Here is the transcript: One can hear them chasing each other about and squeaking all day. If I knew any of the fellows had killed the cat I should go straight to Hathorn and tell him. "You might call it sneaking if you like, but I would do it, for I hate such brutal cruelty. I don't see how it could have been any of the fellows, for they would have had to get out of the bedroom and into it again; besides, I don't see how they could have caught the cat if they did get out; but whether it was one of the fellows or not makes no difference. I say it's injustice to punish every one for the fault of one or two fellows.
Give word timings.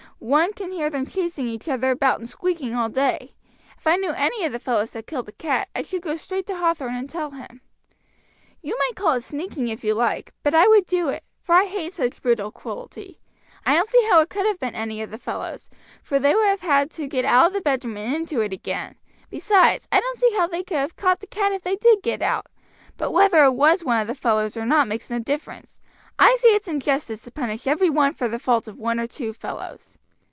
One 0.23 0.53
can 0.53 0.71
hear 0.71 0.91
them 0.91 1.07
chasing 1.07 1.47
each 1.47 1.67
other 1.67 1.89
about 1.89 2.19
and 2.19 2.29
squeaking 2.29 2.75
all 2.75 2.89
day. 2.89 3.33
If 3.75 3.87
I 3.87 3.95
knew 3.95 4.11
any 4.11 4.45
of 4.45 4.51
the 4.51 4.59
fellows 4.59 4.93
had 4.93 5.07
killed 5.07 5.25
the 5.25 5.31
cat 5.31 5.67
I 5.73 5.81
should 5.81 6.03
go 6.03 6.15
straight 6.15 6.45
to 6.45 6.57
Hathorn 6.57 6.93
and 6.93 7.09
tell 7.09 7.31
him. 7.31 7.61
"You 8.61 8.77
might 8.77 8.95
call 8.95 9.13
it 9.13 9.23
sneaking 9.23 9.69
if 9.69 9.83
you 9.83 9.95
like, 9.95 10.31
but 10.43 10.53
I 10.53 10.67
would 10.67 10.85
do 10.85 11.09
it, 11.09 11.23
for 11.41 11.55
I 11.55 11.65
hate 11.65 11.93
such 11.93 12.21
brutal 12.21 12.51
cruelty. 12.51 13.19
I 13.65 13.73
don't 13.75 13.89
see 13.89 14.07
how 14.11 14.21
it 14.21 14.29
could 14.29 14.45
have 14.45 14.59
been 14.59 14.75
any 14.75 15.01
of 15.01 15.09
the 15.09 15.17
fellows, 15.17 15.71
for 16.03 16.19
they 16.19 16.35
would 16.35 16.45
have 16.49 16.61
had 16.61 16.91
to 16.91 17.07
get 17.07 17.25
out 17.25 17.47
of 17.47 17.53
the 17.53 17.59
bedroom 17.61 17.97
and 17.97 18.13
into 18.13 18.41
it 18.41 18.53
again; 18.53 18.97
besides, 19.31 19.87
I 19.91 19.99
don't 19.99 20.19
see 20.19 20.35
how 20.37 20.45
they 20.45 20.61
could 20.61 20.77
have 20.77 20.95
caught 20.95 21.21
the 21.21 21.25
cat 21.27 21.51
if 21.51 21.63
they 21.63 21.77
did 21.77 22.03
get 22.03 22.21
out; 22.21 22.45
but 22.95 23.11
whether 23.11 23.43
it 23.45 23.53
was 23.53 23.83
one 23.83 23.99
of 23.99 24.05
the 24.05 24.13
fellows 24.13 24.55
or 24.55 24.67
not 24.67 24.87
makes 24.87 25.09
no 25.09 25.17
difference. 25.17 25.79
I 26.19 26.35
say 26.37 26.49
it's 26.49 26.67
injustice 26.67 27.23
to 27.23 27.31
punish 27.31 27.65
every 27.65 27.89
one 27.89 28.13
for 28.13 28.27
the 28.27 28.37
fault 28.37 28.67
of 28.67 28.77
one 28.79 28.99
or 28.99 29.07
two 29.07 29.33
fellows. 29.33 29.97